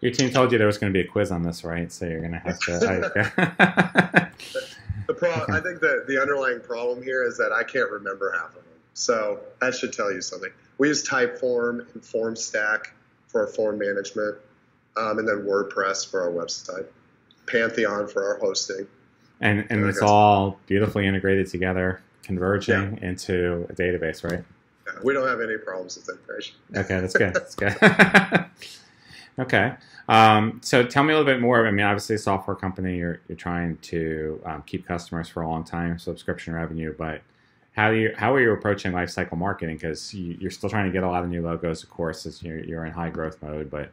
Your 0.00 0.12
team 0.12 0.30
told 0.30 0.52
you 0.52 0.58
there 0.58 0.66
was 0.66 0.78
going 0.78 0.92
to 0.92 0.96
be 0.96 1.06
a 1.06 1.10
quiz 1.10 1.30
on 1.30 1.42
this, 1.42 1.64
right? 1.64 1.90
So 1.90 2.06
you're 2.06 2.20
going 2.20 2.32
to 2.32 2.38
have 2.38 2.58
to. 2.60 2.72
the, 2.78 4.30
the 5.08 5.14
pro- 5.14 5.46
I 5.48 5.60
think 5.60 5.80
that 5.80 6.04
the 6.06 6.20
underlying 6.20 6.60
problem 6.60 7.02
here 7.02 7.24
is 7.24 7.36
that 7.38 7.50
I 7.52 7.64
can't 7.64 7.90
remember 7.90 8.32
half 8.32 8.50
of 8.50 8.54
them. 8.54 8.64
So 8.92 9.40
that 9.60 9.74
should 9.74 9.92
tell 9.92 10.12
you 10.12 10.20
something. 10.20 10.50
We 10.78 10.88
use 10.88 11.06
Typeform 11.06 11.92
and 11.92 12.02
FormStack 12.02 12.86
for 13.34 13.40
our 13.40 13.46
form 13.48 13.78
management, 13.78 14.36
um, 14.96 15.18
and 15.18 15.26
then 15.26 15.38
WordPress 15.38 16.08
for 16.08 16.22
our 16.22 16.30
website, 16.30 16.86
Pantheon 17.48 18.06
for 18.06 18.24
our 18.24 18.38
hosting. 18.38 18.86
And 19.40 19.66
and 19.70 19.84
it's 19.84 20.00
all 20.00 20.60
beautifully 20.66 21.04
integrated 21.04 21.48
together 21.48 22.00
converging 22.22 22.96
yeah. 22.96 23.08
into 23.08 23.66
a 23.68 23.72
database, 23.74 24.22
right? 24.22 24.44
Yeah, 24.86 24.92
we 25.02 25.12
don't 25.12 25.26
have 25.26 25.40
any 25.40 25.58
problems 25.58 25.96
with 25.96 26.08
integration. 26.08 26.54
Okay, 26.76 27.00
that's 27.00 27.14
good. 27.14 27.34
That's 27.34 27.56
good. 27.56 27.76
okay. 29.40 29.74
Um, 30.08 30.60
so 30.62 30.84
tell 30.84 31.02
me 31.02 31.12
a 31.12 31.18
little 31.18 31.30
bit 31.30 31.40
more. 31.40 31.66
I 31.66 31.72
mean, 31.72 31.84
obviously, 31.84 32.14
a 32.14 32.18
software 32.18 32.54
company, 32.54 32.98
you're, 32.98 33.20
you're 33.28 33.36
trying 33.36 33.78
to 33.78 34.40
um, 34.44 34.62
keep 34.64 34.86
customers 34.86 35.28
for 35.28 35.42
a 35.42 35.48
long 35.48 35.64
time, 35.64 35.98
subscription 35.98 36.54
revenue, 36.54 36.94
but 36.96 37.22
how 37.74 37.90
you 37.90 38.14
how 38.16 38.34
are 38.34 38.40
you 38.40 38.52
approaching 38.52 38.92
lifecycle 38.92 39.36
marketing? 39.36 39.76
Because 39.76 40.14
you, 40.14 40.46
are 40.46 40.50
still 40.50 40.70
trying 40.70 40.86
to 40.86 40.92
get 40.92 41.02
a 41.02 41.08
lot 41.08 41.22
of 41.22 41.30
new 41.30 41.42
logos, 41.42 41.82
of 41.82 41.90
course, 41.90 42.24
as 42.24 42.42
you're, 42.42 42.64
you're 42.64 42.84
in 42.84 42.92
high 42.92 43.10
growth 43.10 43.42
mode. 43.42 43.70
But 43.70 43.90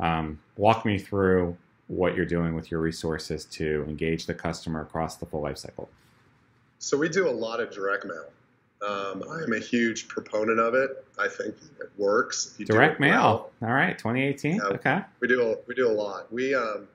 um, 0.00 0.38
walk 0.56 0.84
me 0.84 0.98
through 0.98 1.56
what 1.88 2.14
you're 2.14 2.26
doing 2.26 2.54
with 2.54 2.70
your 2.70 2.80
resources 2.80 3.44
to 3.44 3.84
engage 3.88 4.26
the 4.26 4.34
customer 4.34 4.82
across 4.82 5.16
the 5.16 5.26
full 5.26 5.42
life 5.42 5.58
cycle? 5.58 5.88
So 6.78 6.96
we 6.96 7.08
do 7.08 7.28
a 7.28 7.30
lot 7.30 7.60
of 7.60 7.70
direct 7.70 8.04
mail. 8.04 8.26
Um, 8.86 9.22
I 9.30 9.44
am 9.44 9.52
a 9.52 9.58
huge 9.60 10.08
proponent 10.08 10.58
of 10.58 10.74
it. 10.74 11.04
I 11.18 11.28
think 11.28 11.54
it 11.80 11.90
works. 11.96 12.56
direct 12.58 12.98
mail. 12.98 13.50
Well. 13.60 13.70
All 13.70 13.74
right, 13.74 13.96
2018. 13.96 14.56
Yeah, 14.56 14.62
okay. 14.64 15.00
We 15.20 15.28
do 15.28 15.42
a, 15.42 15.56
we 15.66 15.74
do 15.74 15.88
a 15.88 15.92
lot. 15.92 16.32
We 16.32 16.54
um, 16.54 16.88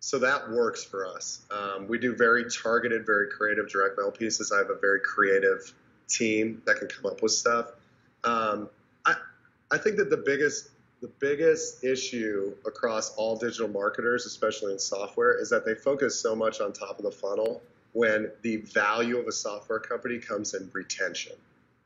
so 0.00 0.18
that 0.18 0.50
works 0.50 0.84
for 0.84 1.06
us. 1.06 1.42
Um, 1.50 1.88
we 1.88 1.98
do 1.98 2.14
very 2.14 2.44
targeted, 2.50 3.06
very 3.06 3.28
creative 3.28 3.68
direct 3.68 3.98
mail 3.98 4.10
pieces. 4.10 4.52
I 4.52 4.58
have 4.58 4.70
a 4.70 4.78
very 4.78 5.00
creative 5.00 5.72
team 6.08 6.62
that 6.66 6.76
can 6.76 6.88
come 6.88 7.06
up 7.06 7.22
with 7.22 7.32
stuff. 7.32 7.72
Um, 8.24 8.68
I 9.04 9.14
I 9.70 9.78
think 9.78 9.96
that 9.96 10.10
the 10.10 10.16
biggest 10.16 10.70
the 11.02 11.08
biggest 11.08 11.84
issue 11.84 12.54
across 12.64 13.14
all 13.16 13.36
digital 13.36 13.68
marketers, 13.68 14.26
especially 14.26 14.72
in 14.72 14.78
software, 14.78 15.40
is 15.40 15.50
that 15.50 15.64
they 15.64 15.74
focus 15.74 16.18
so 16.18 16.34
much 16.34 16.60
on 16.60 16.72
top 16.72 16.98
of 16.98 17.04
the 17.04 17.10
funnel 17.10 17.62
when 17.92 18.30
the 18.42 18.56
value 18.58 19.18
of 19.18 19.26
a 19.26 19.32
software 19.32 19.78
company 19.78 20.18
comes 20.18 20.54
in 20.54 20.70
retention. 20.72 21.32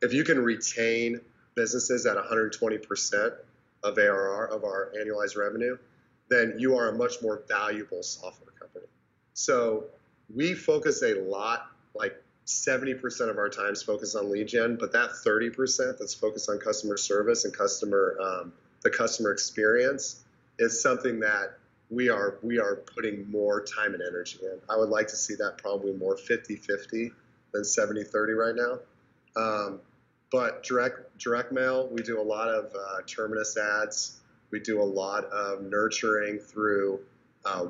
If 0.02 0.12
you 0.12 0.25
can 0.25 0.43
retain 0.43 1.21
businesses 1.55 2.07
at 2.07 2.17
120% 2.17 3.35
of 3.83 3.99
ARR 3.99 4.47
of 4.47 4.64
our 4.64 4.93
annualized 4.97 5.37
revenue, 5.37 5.76
then 6.30 6.54
you 6.58 6.76
are 6.76 6.88
a 6.88 6.96
much 6.96 7.20
more 7.20 7.42
valuable 7.49 8.02
software 8.02 8.54
company. 8.58 8.87
So 9.34 9.84
we 10.34 10.54
focus 10.54 11.02
a 11.02 11.14
lot, 11.14 11.66
like 11.94 12.14
70% 12.46 13.28
of 13.28 13.37
our 13.38 13.49
time 13.49 13.72
is 13.72 13.82
focused 13.82 14.16
on 14.16 14.30
lead 14.30 14.49
gen, 14.49 14.76
but 14.76 14.92
that 14.92 15.10
30% 15.10 15.99
that's 15.99 16.14
focused 16.14 16.49
on 16.49 16.58
customer 16.58 16.96
service 16.96 17.44
and 17.44 17.56
customer 17.56 18.16
um, 18.20 18.52
the 18.82 18.90
customer 18.90 19.30
experience 19.30 20.25
is 20.58 20.80
something 20.80 21.20
that 21.20 21.58
we 21.90 22.08
are 22.08 22.38
we 22.42 22.58
are 22.58 22.76
putting 22.76 23.30
more 23.30 23.64
time 23.64 23.94
and 23.94 24.02
energy 24.02 24.38
in. 24.42 24.58
I 24.68 24.76
would 24.76 24.88
like 24.88 25.08
to 25.08 25.16
see 25.16 25.34
that 25.34 25.58
probably 25.58 25.92
more 25.92 26.16
50-50 26.16 27.10
than 27.52 27.62
70-30 27.62 28.37
right 28.37 28.54
now. 28.54 28.78
Um, 29.37 29.80
but 30.30 30.62
direct 30.62 31.18
direct 31.18 31.52
mail, 31.52 31.88
we 31.88 32.02
do 32.02 32.20
a 32.20 32.22
lot 32.22 32.49
of 32.49 32.72
uh, 32.75 33.02
terminus 33.06 33.56
ads. 33.56 34.19
We 34.50 34.61
do 34.61 34.83
a 34.83 34.85
lot 34.85 35.25
of 35.26 35.62
nurturing 35.62 36.38
through, 36.38 37.00
uh, 37.45 37.66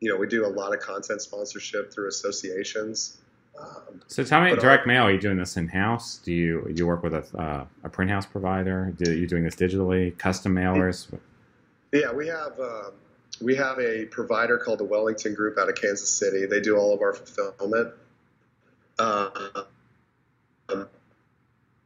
you 0.00 0.10
know, 0.10 0.16
we 0.16 0.26
do 0.26 0.46
a 0.46 0.48
lot 0.48 0.74
of 0.74 0.80
content 0.80 1.22
sponsorship 1.22 1.92
through 1.92 2.08
associations. 2.08 3.18
Um, 3.58 4.02
so 4.06 4.22
tell 4.22 4.40
me, 4.42 4.54
direct 4.54 4.86
mail. 4.86 5.04
Are 5.04 5.12
you 5.12 5.18
doing 5.18 5.36
this 5.36 5.56
in 5.56 5.68
house? 5.68 6.18
Do 6.18 6.32
you 6.32 6.62
do 6.66 6.74
you 6.74 6.86
work 6.86 7.02
with 7.02 7.14
a, 7.14 7.24
uh, 7.36 7.64
a 7.82 7.88
print 7.88 8.10
house 8.10 8.26
provider? 8.26 8.94
Do 8.96 9.12
you 9.12 9.26
doing 9.26 9.42
this 9.42 9.56
digitally? 9.56 10.16
Custom 10.16 10.54
mailers? 10.54 11.08
Yeah, 11.92 12.12
we 12.12 12.28
have. 12.28 12.58
Um, 12.60 12.92
we 13.40 13.56
have 13.56 13.78
a 13.78 14.06
provider 14.06 14.58
called 14.58 14.80
the 14.80 14.84
Wellington 14.84 15.34
Group 15.34 15.58
out 15.58 15.68
of 15.68 15.74
Kansas 15.76 16.10
City. 16.10 16.46
They 16.46 16.60
do 16.60 16.76
all 16.76 16.94
of 16.94 17.00
our 17.00 17.14
fulfillment. 17.14 17.94
Uh, 18.98 19.62
um, 20.68 20.88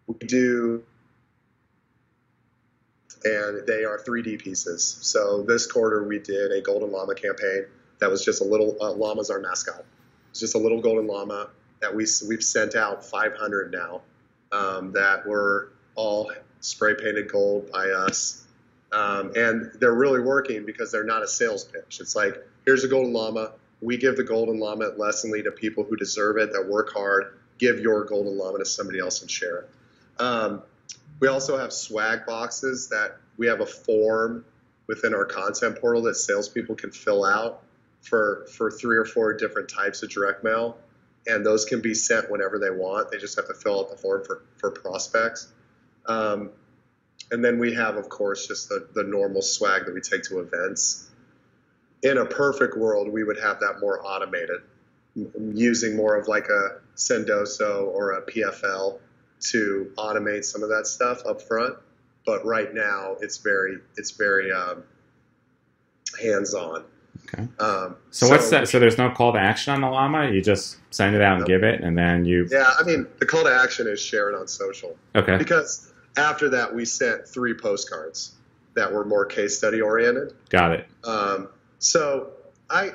we 0.06 0.26
do, 0.26 0.82
and 3.24 3.66
they 3.66 3.84
are 3.84 3.98
3D 3.98 4.38
pieces. 4.40 4.98
So 5.00 5.42
this 5.42 5.70
quarter 5.70 6.04
we 6.04 6.18
did 6.18 6.52
a 6.52 6.60
golden 6.60 6.90
llama 6.90 7.14
campaign 7.14 7.66
that 7.98 8.10
was 8.10 8.24
just 8.24 8.40
a 8.40 8.44
little 8.44 8.76
uh, 8.80 8.92
llama's 8.92 9.30
our 9.30 9.40
mascot. 9.40 9.84
It's 10.30 10.40
just 10.40 10.54
a 10.54 10.58
little 10.58 10.80
golden 10.80 11.06
llama 11.06 11.50
that 11.80 11.94
we 11.94 12.06
we've 12.28 12.42
sent 12.42 12.74
out 12.74 13.04
500 13.04 13.72
now 13.72 14.02
um, 14.50 14.92
that 14.92 15.26
were 15.26 15.72
all 15.94 16.32
spray 16.60 16.94
painted 16.94 17.30
gold 17.30 17.70
by 17.72 17.90
us 17.90 18.42
um, 18.92 19.32
and 19.34 19.72
they're 19.80 19.94
really 19.94 20.20
working 20.20 20.66
because 20.66 20.92
they're 20.92 21.04
not 21.04 21.22
a 21.22 21.28
sales 21.28 21.64
pitch. 21.64 21.98
It's 22.00 22.14
like, 22.14 22.36
here's 22.66 22.84
a 22.84 22.88
golden 22.88 23.12
llama. 23.12 23.52
We 23.80 23.96
give 23.96 24.16
the 24.16 24.24
golden 24.24 24.60
llama 24.60 24.88
at 24.88 24.98
Lessonly 24.98 25.42
to 25.44 25.50
people 25.50 25.84
who 25.84 25.96
deserve 25.96 26.36
it, 26.36 26.52
that 26.52 26.66
work 26.68 26.92
hard. 26.92 27.38
Give 27.58 27.80
your 27.80 28.04
golden 28.04 28.36
llama 28.36 28.58
to 28.58 28.64
somebody 28.64 28.98
else 28.98 29.22
and 29.22 29.30
share 29.30 29.60
it. 29.60 29.70
Um, 30.20 30.62
we 31.22 31.28
also 31.28 31.56
have 31.56 31.72
swag 31.72 32.26
boxes 32.26 32.88
that 32.88 33.16
we 33.36 33.46
have 33.46 33.60
a 33.60 33.66
form 33.66 34.44
within 34.88 35.14
our 35.14 35.24
content 35.24 35.80
portal 35.80 36.02
that 36.02 36.16
salespeople 36.16 36.74
can 36.74 36.90
fill 36.90 37.24
out 37.24 37.62
for 38.00 38.48
for 38.56 38.72
three 38.72 38.96
or 38.96 39.04
four 39.04 39.32
different 39.32 39.68
types 39.68 40.02
of 40.02 40.10
direct 40.10 40.42
mail, 40.42 40.76
and 41.28 41.46
those 41.46 41.64
can 41.64 41.80
be 41.80 41.94
sent 41.94 42.28
whenever 42.28 42.58
they 42.58 42.70
want. 42.70 43.12
They 43.12 43.18
just 43.18 43.36
have 43.36 43.46
to 43.46 43.54
fill 43.54 43.78
out 43.78 43.90
the 43.90 43.96
form 43.96 44.24
for 44.24 44.42
for 44.56 44.72
prospects. 44.72 45.46
Um, 46.06 46.50
and 47.30 47.44
then 47.44 47.60
we 47.60 47.72
have, 47.74 47.94
of 47.94 48.08
course, 48.08 48.48
just 48.48 48.68
the, 48.68 48.88
the 48.92 49.04
normal 49.04 49.42
swag 49.42 49.86
that 49.86 49.94
we 49.94 50.00
take 50.00 50.24
to 50.24 50.40
events. 50.40 51.08
In 52.02 52.18
a 52.18 52.26
perfect 52.26 52.76
world, 52.76 53.08
we 53.08 53.22
would 53.22 53.38
have 53.38 53.60
that 53.60 53.76
more 53.80 54.04
automated, 54.04 54.62
using 55.54 55.96
more 55.96 56.16
of 56.16 56.26
like 56.26 56.48
a 56.48 56.80
Sendoso 56.96 57.86
or 57.86 58.10
a 58.10 58.22
PFL 58.22 58.98
to 59.50 59.92
automate 59.96 60.44
some 60.44 60.62
of 60.62 60.68
that 60.70 60.86
stuff 60.86 61.24
up 61.26 61.42
front. 61.42 61.76
But 62.24 62.44
right 62.44 62.72
now, 62.72 63.16
it's 63.20 63.38
very 63.38 63.78
it's 63.96 64.12
very 64.12 64.52
um, 64.52 64.84
hands 66.20 66.54
on. 66.54 66.84
Okay. 67.34 67.48
Um, 67.58 67.96
so, 68.10 68.26
so, 68.26 68.28
what's 68.30 68.50
that? 68.50 68.68
So 68.68 68.78
there's 68.78 68.98
no 68.98 69.10
call 69.10 69.32
to 69.32 69.38
action 69.38 69.72
on 69.72 69.80
the 69.80 69.88
llama. 69.88 70.30
You 70.30 70.40
just 70.40 70.78
send 70.90 71.16
it 71.16 71.22
out 71.22 71.38
and 71.38 71.46
give 71.46 71.62
it, 71.62 71.80
and 71.80 71.96
then 71.98 72.24
you. 72.24 72.48
Yeah, 72.50 72.72
I 72.78 72.84
mean 72.84 73.06
the 73.18 73.26
call 73.26 73.44
to 73.44 73.54
action 73.54 73.86
is 73.88 74.00
share 74.00 74.30
it 74.30 74.38
on 74.38 74.46
social. 74.46 74.96
Okay. 75.14 75.36
Because 75.36 75.92
after 76.16 76.48
that, 76.50 76.74
we 76.74 76.84
sent 76.84 77.26
three 77.26 77.54
postcards 77.54 78.32
that 78.74 78.92
were 78.92 79.04
more 79.04 79.24
case 79.24 79.56
study 79.56 79.80
oriented. 79.80 80.34
Got 80.48 80.72
it. 80.72 80.88
Um, 81.04 81.48
so 81.78 82.30
I, 82.70 82.92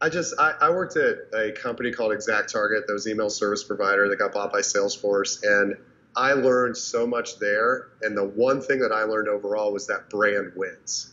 I 0.00 0.08
just 0.08 0.34
I, 0.38 0.54
I, 0.60 0.70
worked 0.70 0.96
at 0.96 1.18
a 1.34 1.52
company 1.52 1.92
called 1.92 2.12
ExactTarget 2.12 2.86
that 2.86 2.92
was 2.92 3.06
email 3.06 3.28
service 3.28 3.62
provider 3.62 4.08
that 4.08 4.16
got 4.16 4.32
bought 4.32 4.50
by 4.50 4.60
Salesforce, 4.60 5.42
and 5.42 5.76
I 6.16 6.32
learned 6.32 6.76
so 6.76 7.06
much 7.06 7.38
there. 7.38 7.88
And 8.00 8.16
the 8.16 8.24
one 8.24 8.62
thing 8.62 8.80
that 8.80 8.92
I 8.92 9.02
learned 9.02 9.28
overall 9.28 9.72
was 9.72 9.86
that 9.88 10.08
brand 10.08 10.52
wins. 10.56 11.12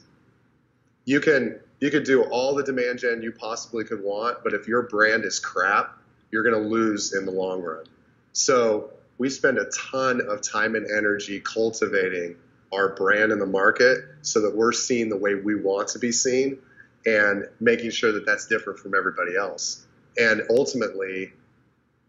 You 1.03 1.19
can 1.19 1.59
you 1.81 1.91
could 1.91 2.05
do 2.05 2.23
all 2.23 2.55
the 2.55 2.63
demand 2.63 2.99
gen 2.99 3.21
you 3.21 3.33
possibly 3.33 3.83
could 3.83 4.01
want, 4.01 4.43
but 4.43 4.53
if 4.53 4.67
your 4.67 4.83
brand 4.83 5.25
is 5.25 5.39
crap, 5.39 5.97
you're 6.31 6.43
going 6.43 6.61
to 6.61 6.69
lose 6.69 7.13
in 7.13 7.25
the 7.25 7.31
long 7.31 7.61
run. 7.61 7.85
So 8.31 8.91
we 9.17 9.29
spend 9.29 9.57
a 9.57 9.65
ton 9.65 10.21
of 10.21 10.41
time 10.41 10.75
and 10.75 10.89
energy 10.89 11.41
cultivating 11.41 12.37
our 12.73 12.95
brand 12.95 13.31
in 13.31 13.39
the 13.39 13.45
market 13.45 13.99
so 14.21 14.41
that 14.41 14.55
we're 14.55 14.71
seen 14.71 15.09
the 15.09 15.17
way 15.17 15.35
we 15.35 15.55
want 15.55 15.89
to 15.89 15.99
be 15.99 16.11
seen 16.11 16.59
and 17.07 17.45
making 17.61 17.89
sure 17.89 18.11
that 18.11 18.25
that's 18.25 18.45
different 18.47 18.77
from 18.77 18.93
everybody 18.93 19.35
else. 19.35 19.87
And 20.17 20.43
ultimately, 20.49 21.31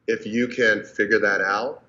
if 0.09 0.27
you 0.27 0.49
can 0.49 0.85
figure 0.85 1.21
that 1.21 1.41
out, 1.41 1.85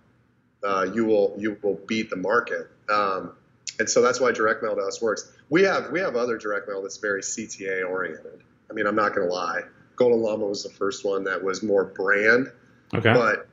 uh, 0.64 0.86
you 0.94 1.06
will 1.06 1.34
you 1.38 1.58
will 1.64 1.80
beat 1.88 2.10
the 2.10 2.18
market. 2.18 2.70
Um, 2.90 3.34
and 3.80 3.90
so 3.90 4.02
that's 4.02 4.20
why 4.20 4.32
direct 4.32 4.62
mail 4.62 4.76
to 4.76 4.82
us 4.82 5.02
works. 5.02 5.32
We 5.50 5.64
have 5.64 5.92
we 5.92 6.00
have 6.02 6.16
other 6.16 6.38
direct 6.38 6.68
mail 6.68 6.82
that's 6.82 6.98
very 6.98 7.22
CTA 7.22 7.90
oriented. 7.90 8.44
I 8.70 8.74
mean, 8.74 8.86
I'm 8.86 8.96
not 8.96 9.16
going 9.16 9.28
to 9.28 9.34
lie. 9.34 9.62
Golden 9.96 10.22
Llama 10.22 10.46
was 10.46 10.64
the 10.64 10.70
first 10.70 11.04
one 11.04 11.24
that 11.24 11.44
was 11.44 11.64
more 11.64 11.86
brand. 11.86 12.52
Okay. 12.94 13.14
But 13.14 13.48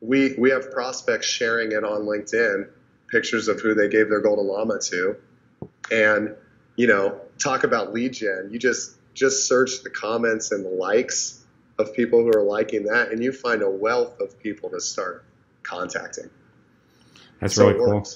we 0.00 0.34
we 0.36 0.50
have 0.50 0.70
prospects 0.72 1.26
sharing 1.26 1.72
it 1.72 1.84
on 1.84 2.02
LinkedIn, 2.02 2.68
pictures 3.10 3.48
of 3.48 3.60
who 3.60 3.74
they 3.74 3.88
gave 3.88 4.10
their 4.10 4.20
golden 4.20 4.46
llama 4.46 4.78
to, 4.90 5.16
and 5.90 6.34
you 6.76 6.86
know, 6.86 7.20
talk 7.38 7.64
about 7.64 7.92
lead 7.92 8.12
gen. 8.12 8.48
You 8.50 8.58
just 8.58 8.96
just 9.14 9.46
search 9.46 9.82
the 9.82 9.90
comments 9.90 10.50
and 10.52 10.64
the 10.64 10.70
likes 10.70 11.44
of 11.78 11.94
people 11.94 12.20
who 12.22 12.28
are 12.28 12.42
liking 12.42 12.84
that, 12.84 13.10
and 13.10 13.22
you 13.22 13.32
find 13.32 13.62
a 13.62 13.70
wealth 13.70 14.20
of 14.20 14.38
people 14.40 14.70
to 14.70 14.80
start 14.80 15.24
contacting. 15.62 16.30
That's 17.40 17.54
so 17.54 17.68
really 17.68 17.78
cool. 17.78 18.08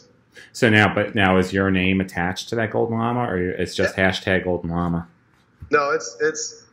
So 0.53 0.71
now, 0.71 0.95
but 0.95 1.15
now 1.15 1.39
is 1.39 1.53
your 1.53 1.71
name 1.71 2.01
attached 2.01 2.49
to 2.51 2.57
that 2.57 2.71
golden 2.71 2.99
llama, 2.99 3.21
or 3.21 3.39
it's 3.39 3.75
just 3.75 3.99
yeah. 3.99 4.11
hashtag 4.11 4.45
golden 4.45 4.71
llama? 4.71 5.09
No, 5.71 5.91
it's 5.91 6.17
it's 6.21 6.65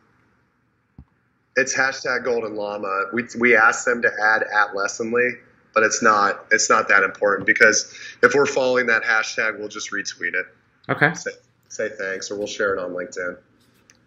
it's 1.56 1.76
hashtag 1.76 2.24
Golden 2.24 2.56
Llama. 2.56 3.06
We 3.14 3.24
we 3.40 3.56
asked 3.56 3.86
them 3.86 4.02
to 4.02 4.10
add 4.10 4.44
at 4.44 4.76
Lessonly, 4.76 5.32
but 5.74 5.84
it's 5.84 6.02
not 6.02 6.46
it's 6.52 6.70
not 6.70 6.88
that 6.90 7.04
important 7.04 7.46
because 7.46 7.94
if 8.22 8.34
we're 8.34 8.46
following 8.46 8.88
that 8.88 9.04
hashtag, 9.04 9.58
we'll 9.60 9.70
just 9.70 9.92
retweet 9.92 10.34
it. 10.34 10.46
Okay. 10.90 11.14
Say, 11.14 11.32
say 11.76 11.90
thanks, 11.90 12.32
or 12.32 12.38
we'll 12.38 12.48
share 12.48 12.74
it 12.74 12.80
on 12.80 12.92
LinkedIn. 12.92 13.38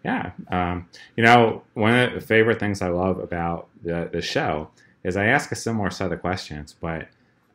Yeah, 0.03 0.31
um, 0.49 0.87
you 1.17 1.23
know, 1.23 1.63
one 1.73 1.93
of 1.93 2.13
the 2.13 2.21
favorite 2.21 2.59
things 2.59 2.81
I 2.81 2.89
love 2.89 3.19
about 3.19 3.67
the 3.83 4.09
the 4.11 4.21
show 4.21 4.69
is 5.03 5.17
I 5.17 5.25
ask 5.25 5.51
a 5.51 5.55
similar 5.55 5.89
set 5.89 6.11
of 6.11 6.21
questions, 6.21 6.75
but 6.79 7.07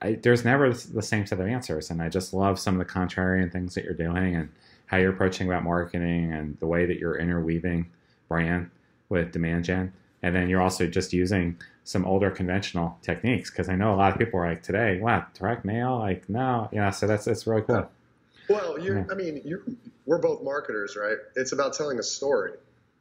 I, 0.03 0.15
there's 0.15 0.45
never 0.45 0.73
the 0.73 1.03
same 1.03 1.27
set 1.27 1.41
of 1.41 1.47
answers, 1.47 1.91
and 1.91 2.03
I 2.03 2.09
just 2.09 2.35
love 2.35 2.59
some 2.59 2.79
of 2.79 2.87
the 2.87 2.93
contrarian 2.93 3.51
things 3.51 3.75
that 3.75 3.85
you're 3.85 3.95
doing 3.95 4.35
and 4.37 4.51
how 4.87 4.99
you're 4.99 5.13
approaching 5.13 5.47
about 5.47 5.65
marketing 5.65 6.33
and 6.33 6.59
the 6.61 6.67
way 6.67 6.85
that 6.87 6.99
you're 6.99 7.17
interweaving 7.17 7.91
brand 8.29 8.71
with 9.09 9.33
demand 9.33 9.65
gen. 9.65 9.93
And 10.23 10.35
then 10.35 10.49
you're 10.49 10.61
also 10.61 10.87
just 10.87 11.13
using 11.13 11.59
some 11.85 12.07
older 12.07 12.31
conventional 12.31 12.99
techniques 13.03 13.51
because 13.51 13.69
I 13.69 13.77
know 13.77 13.93
a 13.93 13.97
lot 13.97 14.13
of 14.13 14.19
people 14.19 14.41
are 14.41 14.49
like 14.49 14.63
today, 14.63 14.99
wow, 14.99 15.27
direct 15.35 15.65
mail, 15.65 15.99
like 15.99 16.29
no, 16.29 16.69
you 16.73 16.81
know. 16.81 16.91
So 16.91 17.07
that's 17.07 17.27
that's 17.27 17.47
really 17.47 17.63
cool. 17.63 17.89
Well, 18.49 18.79
you, 18.79 18.95
yeah. 18.95 19.05
I 19.11 19.15
mean, 19.15 19.43
you, 19.45 19.77
we're 20.07 20.19
both 20.19 20.43
marketers, 20.43 20.97
right? 20.97 21.17
It's 21.37 21.53
about 21.53 21.75
telling 21.75 21.99
a 21.99 22.03
story. 22.03 22.53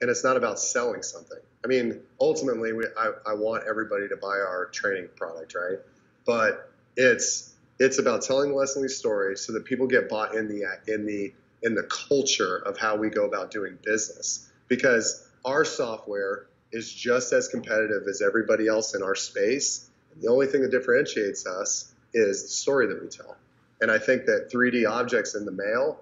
and 0.01 0.10
it's 0.10 0.24
not 0.24 0.36
about 0.36 0.60
selling 0.60 1.01
something. 1.01 1.38
I 1.63 1.67
mean, 1.67 2.01
ultimately, 2.19 2.74
we, 2.74 2.86
I, 2.98 3.12
I 3.25 3.33
want 3.36 3.63
everybody 3.69 4.10
to 4.10 4.17
buy 4.17 4.38
our 4.39 4.65
training 4.74 5.07
product, 5.15 5.55
right? 5.55 5.79
But 6.25 6.69
it's 6.98 7.53
it's 7.79 8.00
about 8.00 8.22
telling 8.22 8.53
Lessonly's 8.53 8.98
story 8.98 9.38
so 9.38 9.53
that 9.53 9.65
people 9.65 9.88
get 9.88 10.10
bought 10.10 10.36
in 10.36 10.48
the 10.50 10.65
in 10.93 11.05
the 11.05 11.33
in 11.63 11.74
the 11.75 11.83
culture 11.83 12.57
of 12.57 12.77
how 12.77 12.98
we 12.98 13.10
go 13.10 13.25
about 13.25 13.50
doing 13.51 13.77
business. 13.83 14.50
Because 14.67 15.25
our 15.45 15.63
software 15.65 16.48
is 16.74 16.91
just 16.91 17.31
as 17.33 17.48
competitive 17.48 18.03
as 18.10 18.22
everybody 18.22 18.67
else 18.67 18.95
in 18.95 19.03
our 19.03 19.15
space. 19.15 19.89
The 20.22 20.27
only 20.29 20.48
thing 20.48 20.62
that 20.63 20.72
differentiates 20.72 21.45
us 21.48 21.93
is 22.13 22.43
the 22.43 22.50
story 22.50 22.88
that 22.88 23.01
we 23.01 23.07
tell. 23.07 23.38
And 23.81 23.89
I 23.91 24.00
think 24.00 24.25
that 24.25 24.50
3D 24.53 24.89
objects 24.89 25.36
in 25.36 25.45
the 25.45 25.51
mail 25.51 26.00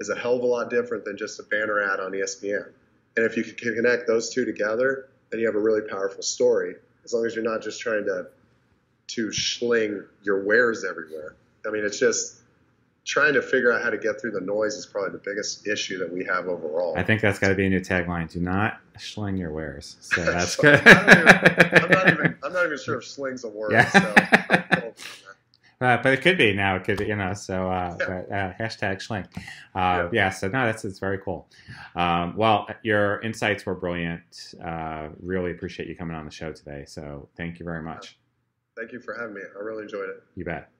is 0.00 0.08
a 0.08 0.16
hell 0.16 0.36
of 0.36 0.42
a 0.42 0.46
lot 0.46 0.70
different 0.70 1.04
than 1.04 1.16
just 1.16 1.40
a 1.40 1.42
banner 1.44 1.80
ad 1.80 2.00
on 2.00 2.12
ESPN. 2.12 2.66
And 3.16 3.26
if 3.26 3.36
you 3.36 3.44
can 3.44 3.74
connect 3.74 4.06
those 4.06 4.32
two 4.32 4.44
together, 4.44 5.08
then 5.30 5.40
you 5.40 5.46
have 5.46 5.56
a 5.56 5.60
really 5.60 5.82
powerful 5.82 6.22
story. 6.22 6.74
As 7.04 7.12
long 7.12 7.26
as 7.26 7.34
you're 7.34 7.44
not 7.44 7.62
just 7.62 7.80
trying 7.80 8.04
to 8.04 8.28
to 9.08 9.32
sling 9.32 10.04
your 10.22 10.44
wares 10.44 10.84
everywhere. 10.84 11.34
I 11.66 11.70
mean, 11.70 11.84
it's 11.84 11.98
just 11.98 12.40
trying 13.04 13.32
to 13.32 13.42
figure 13.42 13.72
out 13.72 13.82
how 13.82 13.88
to 13.88 13.96
get 13.96 14.20
through 14.20 14.32
the 14.32 14.40
noise 14.40 14.74
is 14.74 14.84
probably 14.84 15.12
the 15.12 15.22
biggest 15.24 15.66
issue 15.66 15.98
that 15.98 16.12
we 16.12 16.24
have 16.26 16.46
overall. 16.46 16.94
I 16.96 17.02
think 17.02 17.22
that's 17.22 17.38
got 17.38 17.48
to 17.48 17.54
be 17.54 17.66
a 17.66 17.70
new 17.70 17.80
tagline: 17.80 18.30
"Do 18.30 18.40
not 18.40 18.78
sling 18.98 19.36
your 19.36 19.50
wares." 19.50 19.96
So 20.00 20.22
that's 20.22 20.56
good. 20.60 20.80
I 20.86 21.80
am 21.82 21.90
not, 21.90 22.08
even, 22.12 22.36
I'm 22.44 22.52
not 22.52 22.66
even 22.66 22.78
sure 22.78 22.98
if 22.98 23.06
sling's 23.06 23.44
a 23.44 23.48
word. 23.48 23.72
Yeah. 23.72 23.88
So 23.88 24.14
uh, 25.80 25.96
but 26.02 26.12
it 26.12 26.22
could 26.22 26.36
be 26.36 26.52
now. 26.52 26.76
It 26.76 26.84
could 26.84 26.98
be, 26.98 27.06
you 27.06 27.16
know. 27.16 27.34
So 27.34 27.70
uh, 27.70 27.96
yeah. 28.00 28.06
but, 28.06 28.34
uh, 28.34 28.52
hashtag 28.60 29.00
Schling. 29.00 29.26
Uh, 29.36 29.40
yeah. 29.74 30.08
yeah. 30.12 30.30
So 30.30 30.48
no, 30.48 30.66
that's 30.66 30.84
it's 30.84 30.98
very 30.98 31.18
cool. 31.18 31.48
Um, 31.94 32.36
well, 32.36 32.68
your 32.82 33.20
insights 33.20 33.64
were 33.64 33.74
brilliant. 33.74 34.54
Uh, 34.64 35.08
really 35.20 35.52
appreciate 35.52 35.88
you 35.88 35.96
coming 35.96 36.16
on 36.16 36.24
the 36.24 36.30
show 36.30 36.52
today. 36.52 36.84
So 36.86 37.28
thank 37.36 37.58
you 37.58 37.64
very 37.64 37.82
much. 37.82 38.18
Thank 38.76 38.92
you 38.92 39.00
for 39.00 39.14
having 39.14 39.34
me. 39.34 39.40
I 39.56 39.62
really 39.62 39.82
enjoyed 39.82 40.08
it. 40.08 40.22
You 40.36 40.44
bet. 40.44 40.70